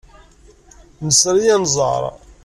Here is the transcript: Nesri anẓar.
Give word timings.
Nesri 1.05 1.47
anẓar. 1.55 2.03